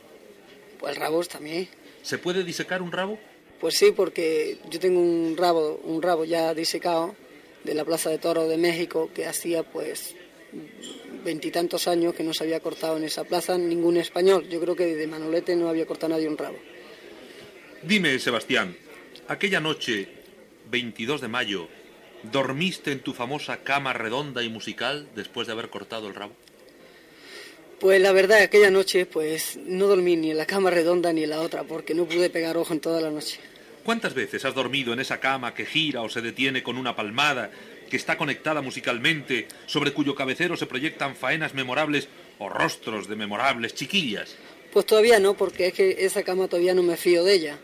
[0.79, 1.69] Pues el rabo también.
[2.01, 3.17] ¿Se puede disecar un rabo?
[3.59, 7.15] Pues sí, porque yo tengo un rabo, un rabo ya disecado
[7.63, 10.15] de la Plaza de Toro de México que hacía pues
[11.23, 14.49] veintitantos años que no se había cortado en esa plaza ningún español.
[14.49, 16.57] Yo creo que de Manolete no había cortado nadie un rabo.
[17.83, 18.77] Dime, Sebastián,
[19.27, 20.07] aquella noche,
[20.69, 21.67] 22 de mayo,
[22.31, 26.33] ¿dormiste en tu famosa cama redonda y musical después de haber cortado el rabo?
[27.79, 31.31] Pues la verdad, aquella noche pues no dormí ni en la cama redonda ni en
[31.31, 33.39] la otra porque no pude pegar ojo en toda la noche.
[33.83, 37.49] ¿Cuántas veces has dormido en esa cama que gira o se detiene con una palmada,
[37.89, 43.73] que está conectada musicalmente, sobre cuyo cabecero se proyectan faenas memorables o rostros de memorables
[43.73, 44.35] chiquillas?
[44.71, 47.57] Pues todavía no, porque es que esa cama todavía no me fío de ella.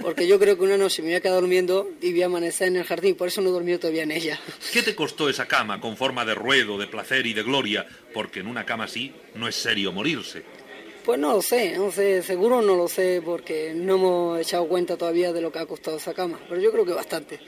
[0.00, 2.68] Porque yo creo que una noche me voy a quedar durmiendo y voy a amanecer
[2.68, 4.38] en el jardín, por eso no he dormido todavía en ella.
[4.72, 7.86] ¿Qué te costó esa cama con forma de ruedo, de placer y de gloria?
[8.12, 10.42] Porque en una cama así no es serio morirse.
[11.04, 14.96] Pues no lo sé, no sé, seguro no lo sé porque no hemos echado cuenta
[14.96, 17.40] todavía de lo que ha costado esa cama, pero yo creo que bastante.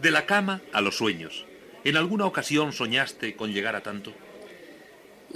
[0.00, 1.46] De la cama a los sueños.
[1.84, 4.12] ¿En alguna ocasión soñaste con llegar a tanto?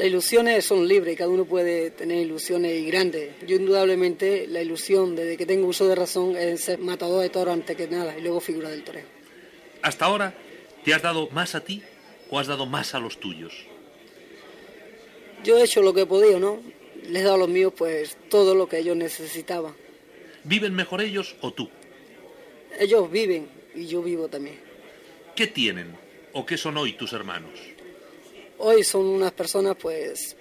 [0.00, 3.34] Las ilusiones son libres, cada uno puede tener ilusiones grandes.
[3.46, 7.52] Yo indudablemente la ilusión desde que tengo uso de razón es ser matador de toro
[7.52, 9.04] antes que nada y luego figura del toreo.
[9.82, 10.32] Hasta ahora,
[10.86, 11.82] ¿te has dado más a ti
[12.30, 13.52] o has dado más a los tuyos?
[15.44, 16.62] Yo he hecho lo que he podido, ¿no?
[17.02, 19.74] les he dado a los míos pues todo lo que ellos necesitaban.
[20.44, 21.68] ¿Viven mejor ellos o tú?
[22.78, 24.58] Ellos viven y yo vivo también.
[25.36, 25.94] ¿Qué tienen
[26.32, 27.52] o qué son hoy tus hermanos?
[28.62, 30.36] Hoy son unas personas pues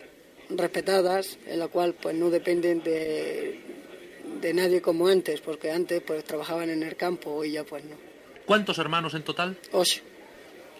[0.50, 3.62] respetadas, en la cual pues no dependen de,
[4.42, 7.96] de nadie como antes, porque antes pues trabajaban en el campo, hoy ya pues no.
[8.46, 9.58] ¿Cuántos hermanos en total?
[9.72, 10.02] Ocho.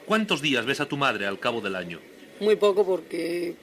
[0.06, 2.02] ¿Cuántos días ves a tu madre al cabo del año?
[2.42, 3.56] Muy poco porque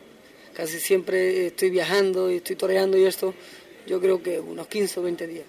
[0.55, 3.35] casi siempre estoy viajando y estoy toreando y esto,
[3.87, 5.47] yo creo que unos 15 o 20 días.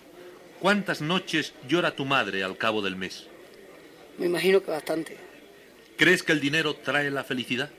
[0.59, 3.25] ¿Cuántas noches llora tu madre al cabo del mes?
[4.17, 5.15] Me imagino que bastante.
[5.95, 7.69] ¿Crees que el dinero trae la felicidad?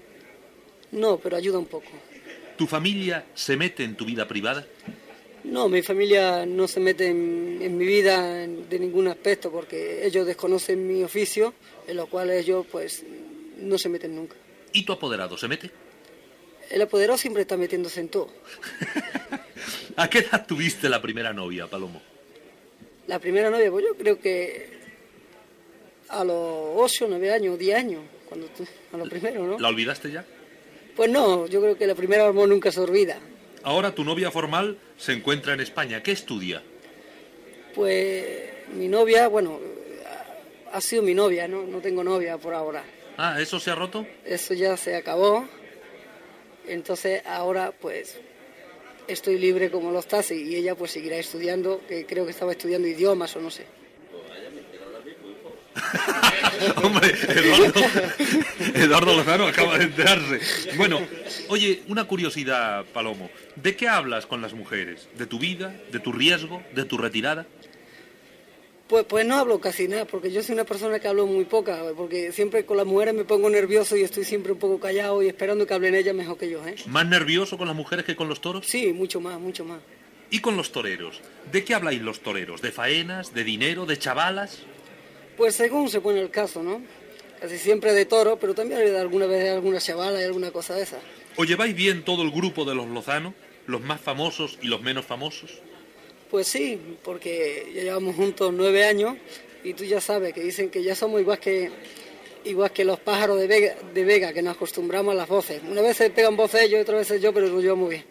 [0.92, 1.88] No, pero ayuda un poco.
[2.56, 4.66] ¿Tu familia se mete en tu vida privada?
[5.44, 10.86] No, mi familia no se mete en, mi vida de ningún aspecto porque ellos desconocen
[10.86, 11.54] mi oficio,
[11.86, 13.04] en lo cual ellos pues
[13.58, 14.36] no se meten nunca.
[14.72, 15.70] ¿Y tu apoderado se mete?
[16.70, 18.28] El apoderado siempre está metiéndose en todo.
[19.96, 22.02] ¿A qué edad tuviste la primera novia, Palomo?
[23.06, 24.78] La primera novia, pues yo creo que
[26.08, 28.48] a los 8, 9 años, 10 años, cuando
[28.92, 29.58] a lo primero, ¿no?
[29.58, 30.26] ¿La olvidaste ya?
[30.98, 33.20] Pues no, yo creo que la primera amor nunca se olvida.
[33.62, 36.02] Ahora tu novia formal se encuentra en España.
[36.02, 36.60] ¿Qué estudia?
[37.72, 38.26] Pues
[38.74, 39.60] mi novia, bueno,
[40.72, 41.62] ha sido mi novia, ¿no?
[41.62, 42.82] No tengo novia por ahora.
[43.16, 44.04] Ah, ¿eso se ha roto?
[44.24, 45.46] Eso ya se acabó.
[46.66, 48.18] Entonces ahora pues
[49.06, 52.88] estoy libre como los taxis y ella pues seguirá estudiando, que creo que estaba estudiando
[52.88, 53.66] idiomas o no sé.
[56.82, 57.80] Hombre, Eduardo,
[58.74, 60.40] Eduardo Lozano acaba de enterarse.
[60.76, 61.00] Bueno,
[61.48, 63.30] oye, una curiosidad, Palomo.
[63.56, 65.08] ¿De qué hablas con las mujeres?
[65.16, 65.74] ¿De tu vida?
[65.92, 66.62] ¿De tu riesgo?
[66.74, 67.46] ¿De tu retirada?
[68.88, 71.78] Pues, pues no hablo casi nada, porque yo soy una persona que hablo muy poca,
[71.94, 75.28] porque siempre con las mujeres me pongo nervioso y estoy siempre un poco callado y
[75.28, 76.66] esperando que hablen ellas mejor que yo.
[76.66, 76.74] ¿eh?
[76.86, 78.66] ¿Más nervioso con las mujeres que con los toros?
[78.66, 79.80] Sí, mucho más, mucho más.
[80.30, 81.20] ¿Y con los toreros?
[81.52, 82.62] ¿De qué habláis los toreros?
[82.62, 83.34] ¿De faenas?
[83.34, 83.84] ¿De dinero?
[83.84, 84.60] ¿De chavalas?
[85.38, 86.82] Pues según se pone el caso, ¿no?
[87.40, 90.98] Casi siempre de toro, pero también alguna vez alguna chavala y alguna cosa de esa.
[91.36, 93.32] ¿O lleváis bien todo el grupo de los Lozano?
[93.66, 95.60] ¿Los más famosos y los menos famosos?
[96.28, 99.16] Pues sí, porque ya llevamos juntos nueve años
[99.62, 101.70] y tú ya sabes que dicen que ya somos igual que
[102.44, 105.62] igual que los pájaros de Vega, de Vega que nos acostumbramos a las voces.
[105.62, 108.04] Una vez se pegan voces ellos, otra vez yo, pero lo llevo muy bien.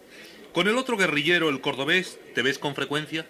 [0.53, 3.27] ¿Con el otro guerrillero, el cordobés, te ves con frecuencia?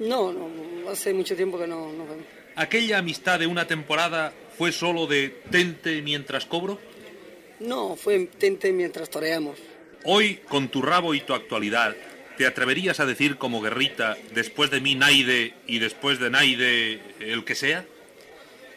[0.00, 0.50] No, no,
[0.90, 2.37] hace mucho tiempo que no nos vemos.
[2.58, 6.80] ¿Aquella amistad de una temporada fue solo de tente mientras cobro?
[7.60, 9.60] No, fue tente mientras toreamos.
[10.02, 11.94] Hoy, con tu rabo y tu actualidad,
[12.36, 17.44] ¿te atreverías a decir como guerrita, después de mí Naide y después de Naide el
[17.44, 17.84] que sea?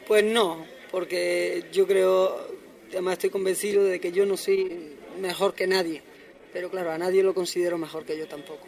[0.06, 2.56] Pues no, porque yo creo,
[2.92, 6.04] además estoy convencido de que yo no soy mejor que nadie.
[6.54, 8.68] Pero claro, a nadie lo considero mejor que yo tampoco.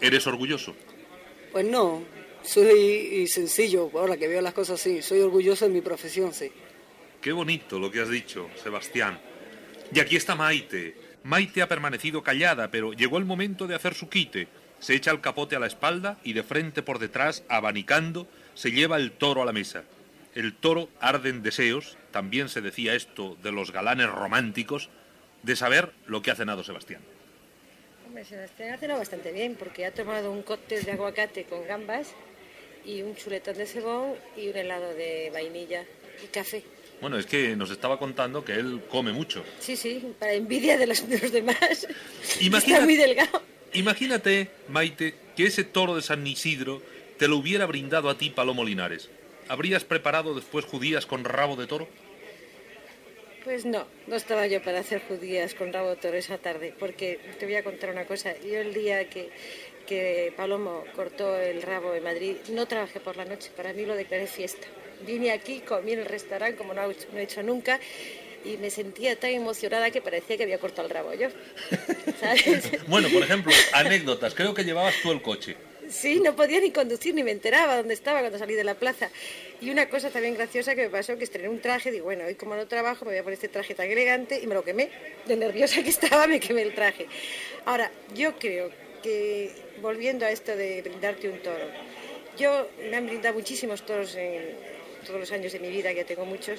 [0.00, 0.74] ¿Eres orgulloso?
[1.52, 2.02] Pues no,
[2.44, 6.50] soy sencillo, ahora que veo las cosas así, soy orgulloso de mi profesión, sí.
[7.20, 9.18] Qué bonito lo que has dicho, Sebastián.
[9.92, 10.94] Y aquí está Maite.
[11.22, 14.46] Maite ha permanecido callada, pero llegó el momento de hacer su quite.
[14.78, 18.98] Se echa el capote a la espalda y de frente por detrás, abanicando, se lleva
[18.98, 19.84] el toro a la mesa.
[20.34, 24.90] El toro arde en deseos, también se decía esto de los galanes románticos,
[25.42, 27.00] de saber lo que ha cenado Sebastián.
[28.06, 32.14] Hombre, Sebastián ha cenado bastante bien porque ha tomado un cóctel de aguacate con gambas
[32.84, 35.84] y un chuletón de cebón y un helado de vainilla
[36.22, 36.62] y café.
[37.00, 39.44] Bueno, es que nos estaba contando que él come mucho.
[39.58, 41.86] Sí, sí, para envidia de los, demás.
[42.40, 43.42] Imagínate, Está muy delgado.
[43.72, 46.80] Imagínate, Maite, que ese toro de San Isidro
[47.18, 49.10] te lo hubiera brindado a ti Palomo Linares.
[49.48, 51.88] ¿Habrías preparado después judías con rabo de toro?
[53.44, 57.20] Pues no, no estaba yo para hacer judías con rabo de toro esa tarde, porque
[57.38, 58.32] te voy a contar una cosa.
[58.40, 59.28] Yo el día que,
[59.86, 63.94] que Palomo cortó el rabo en Madrid, no trabajé por la noche, para mí lo
[63.94, 64.66] declaré fiesta.
[65.06, 67.78] Vine aquí, comí en el restaurante como no, he hecho nunca
[68.44, 71.28] y me sentía tan emocionada que parecía que había cortado el rabo yo.
[72.86, 74.34] bueno, por ejemplo, anécdotas.
[74.34, 75.56] Creo que llevabas tú el coche.
[75.88, 79.10] Sí, no podía ni conducir ni me enteraba dónde estaba cuando salí de la plaza.
[79.60, 82.34] Y una cosa también graciosa que me pasó, que estrené un traje, digo, bueno, hoy
[82.34, 84.90] como no trabajo me voy a poner este traje tan elegante y me lo quemé.
[85.26, 87.06] De nerviosa que estaba me quemé el traje.
[87.66, 88.70] Ahora, yo creo
[89.04, 89.50] que,
[89.82, 91.66] volviendo a esto de brindarte un toro,
[92.38, 94.56] yo me han brindado muchísimos toros en
[95.04, 96.58] todos los años de mi vida, ya tengo muchos,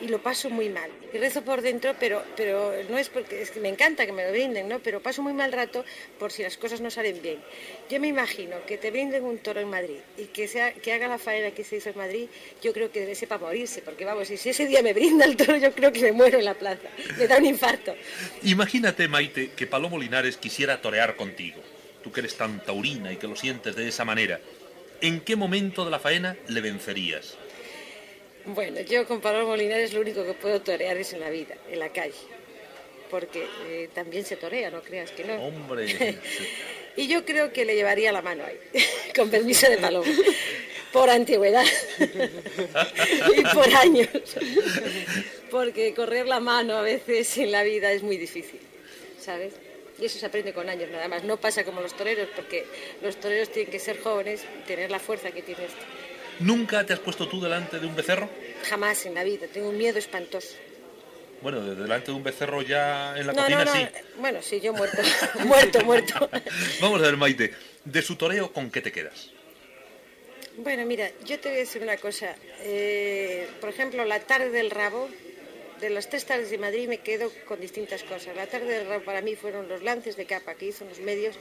[0.00, 0.90] y lo paso muy mal.
[1.12, 4.24] Y rezo por dentro, pero, pero no es porque es que me encanta que me
[4.24, 4.78] lo brinden, ¿no?
[4.78, 5.84] Pero paso muy mal rato
[6.18, 7.38] por si las cosas no salen bien.
[7.90, 11.08] Yo me imagino que te brinden un toro en Madrid y que, sea, que haga
[11.08, 12.26] la faena que se hizo en Madrid,
[12.62, 15.36] yo creo que debe ser para morirse, porque vamos, si ese día me brinda el
[15.36, 17.94] toro, yo creo que me muero en la plaza, me da un infarto.
[18.42, 21.60] Imagínate, Maite, que Palomo Linares quisiera torear contigo.
[22.02, 24.40] Tú que eres tan taurina y que lo sientes de esa manera.
[25.00, 27.36] ¿En qué momento de la faena le vencerías?
[28.44, 31.78] Bueno, yo con Palomo Linares lo único que puedo torear es en la vida, en
[31.78, 32.14] la calle.
[33.10, 35.34] Porque eh, también se torea, no creas que no.
[35.34, 36.18] Hombre.
[36.96, 38.58] y yo creo que le llevaría la mano ahí,
[39.16, 40.10] con permiso de Palomo.
[40.92, 41.64] Por antigüedad
[43.36, 44.08] y por años.
[45.50, 48.60] Porque correr la mano a veces en la vida es muy difícil,
[49.18, 49.54] ¿sabes?
[49.98, 51.24] Y eso se aprende con años nada más.
[51.24, 52.66] No pasa como los toreros, porque
[53.02, 55.82] los toreros tienen que ser jóvenes y tener la fuerza que tiene este.
[56.40, 58.28] ¿Nunca te has puesto tú delante de un becerro?
[58.68, 60.56] Jamás en la vida, tengo un miedo espantoso.
[61.42, 63.86] Bueno, delante de un becerro ya en la cocina no, sí.
[64.18, 65.02] Bueno, sí, yo muerto,
[65.44, 66.30] muerto, muerto.
[66.80, 67.52] Vamos a ver, Maite,
[67.84, 69.30] de su toreo, ¿con qué te quedas?
[70.58, 72.36] Bueno, mira, yo te voy a decir una cosa.
[72.60, 75.08] Eh, por ejemplo, la tarde del rabo,
[75.82, 78.36] de las tres tardes de Madrid me quedo con distintas cosas.
[78.36, 81.00] La tarde del rabo para mí fueron los lances de capa que hizo en los
[81.00, 81.36] medios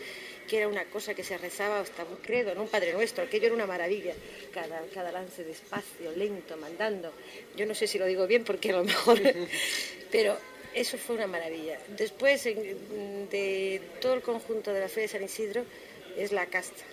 [0.47, 2.63] que era una cosa que se rezaba hasta un credo, ¿no?
[2.63, 4.13] un Padre Nuestro, aquello era una maravilla,
[4.51, 7.13] cada, cada lance despacio, lento, mandando.
[7.55, 9.21] Yo no sé si lo digo bien porque a lo mejor,
[10.11, 10.35] pero
[10.73, 11.79] eso fue una maravilla.
[11.95, 15.63] Después, de todo el conjunto de la fe de San Isidro,
[16.17, 16.83] es la casta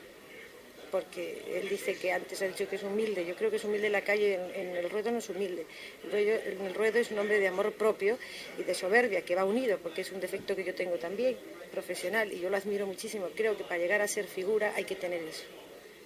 [0.90, 3.86] porque él dice que antes ha dicho que es humilde, yo creo que es humilde
[3.86, 5.66] en la calle, en, el ruedo no es humilde,
[6.12, 8.18] el, el ruedo es un hombre de amor propio
[8.58, 11.36] y de soberbia, que va unido, porque es un defecto que yo tengo también,
[11.70, 14.96] profesional, y yo lo admiro muchísimo, creo que para llegar a ser figura hay que
[14.96, 15.44] tener eso.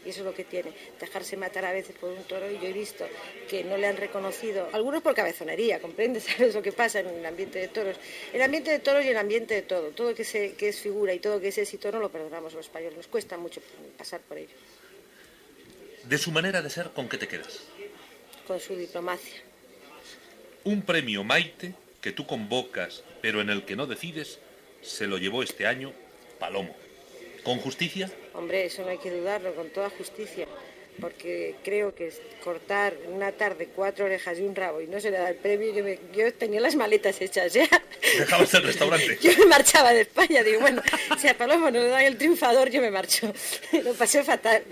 [0.04, 2.50] Y eso es lo que tiene, dejarse matar a veces por un toro.
[2.50, 3.06] Y yo he visto
[3.48, 6.24] que no le han reconocido, algunos por cabezonería, ¿comprendes?
[6.36, 7.96] ¿Sabes lo que pasa en el ambiente de toros?
[8.32, 9.90] El ambiente de toros y el ambiente de todo.
[9.90, 12.66] Todo que, se, que es figura y todo que es éxito no lo perdonamos los
[12.66, 12.96] españoles.
[12.96, 13.60] Nos cuesta mucho
[13.96, 14.54] pasar por ello.
[16.04, 17.60] De su manera de ser, ¿con qué te quedas?
[18.46, 19.40] Con su diplomacia.
[20.64, 24.40] Un premio Maite que tú convocas, pero en el que no decides,
[24.82, 25.92] se lo llevó este año
[26.40, 26.74] Palomo.
[27.42, 28.10] ¿Con justicia?
[28.34, 30.46] Hombre, eso no hay que dudarlo, con toda justicia.
[31.00, 32.12] Porque creo que
[32.44, 35.72] cortar una tarde cuatro orejas y un rabo y no se le da el premio,
[36.14, 37.66] yo, tenía las maletas hechas ya.
[38.18, 39.18] Dejabas el restaurante.
[39.22, 40.82] yo me marchaba de España, digo, bueno,
[41.18, 43.32] si a Palomo no le dan el triunfador, yo me marcho.
[43.84, 44.62] lo pasé fatal.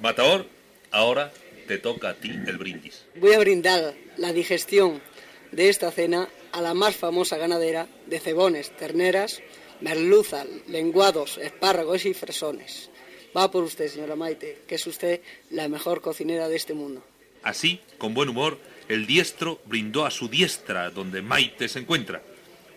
[0.00, 0.46] Matador,
[0.92, 1.32] ahora
[1.66, 3.04] te toca a ti el brindis.
[3.16, 5.02] Voy a brindar la digestión
[5.50, 9.40] de esta cena a la más famosa ganadera de cebones, terneras,
[9.80, 12.90] merluza, lenguados, espárragos y fresones.
[13.36, 15.20] Va por usted, señora Maite, que es usted
[15.50, 17.04] la mejor cocinera de este mundo.
[17.42, 18.58] Así, con buen humor,
[18.88, 22.22] el diestro brindó a su diestra donde Maite se encuentra.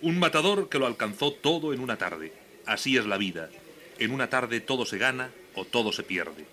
[0.02, 2.34] Un matador que lo alcanzó todo en una tarde.
[2.66, 3.50] Así es la vida.
[4.00, 6.46] En una tarde todo se gana o todo se pierde.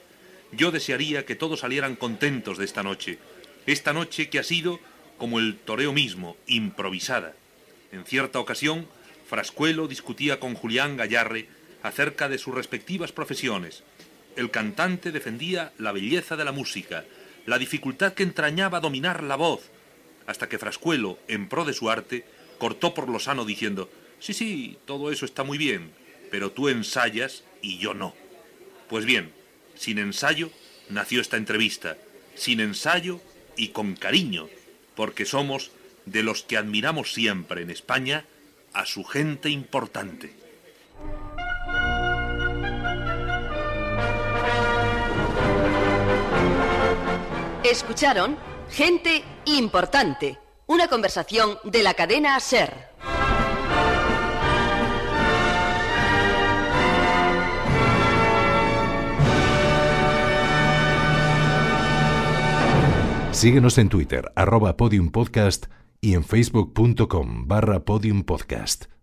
[0.52, 3.18] Yo desearía que todos salieran contentos de esta noche.
[3.66, 4.78] Esta noche que ha sido
[5.18, 7.34] como el toreo mismo, improvisada.
[7.92, 8.86] En cierta ocasión,
[9.26, 11.48] Frascuelo discutía con Julián Gallarre
[11.82, 13.82] acerca de sus respectivas profesiones.
[14.36, 17.04] El cantante defendía la belleza de la música,
[17.46, 19.70] la dificultad que entrañaba dominar la voz,
[20.26, 22.24] hasta que Frascuelo, en pro de su arte,
[22.58, 25.90] cortó por lo sano diciendo, sí, sí, todo eso está muy bien,
[26.30, 28.14] pero tú ensayas y yo no.
[28.88, 29.32] Pues bien,
[29.74, 30.50] sin ensayo
[30.88, 31.96] nació esta entrevista,
[32.34, 33.20] sin ensayo
[33.56, 34.48] y con cariño,
[34.96, 35.70] porque somos
[36.06, 38.24] de los que admiramos siempre en España
[38.74, 40.34] a su gente importante.
[47.62, 48.36] Escucharon
[48.70, 52.94] Gente Importante, una conversación de la cadena Ser.
[63.32, 65.66] Síguenos en Twitter, arroba podiumpodcast
[66.04, 68.93] y en facebook.com barra podiumpodcast.